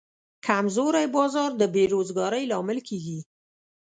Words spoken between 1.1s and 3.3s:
بازار د بیروزګارۍ لامل کېږي.